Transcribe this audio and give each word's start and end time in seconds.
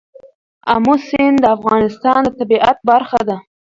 آمو 0.73 0.95
سیند 1.07 1.37
د 1.41 1.45
افغانستان 1.57 2.19
د 2.25 2.29
طبیعت 2.39 2.77
برخه 2.89 3.19
ده. 3.27 3.37